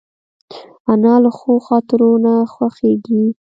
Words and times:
انا 0.91 1.13
له 1.23 1.29
ښو 1.37 1.51
خاطرو 1.67 2.09
نه 2.25 2.33
خوښېږي 2.53 3.23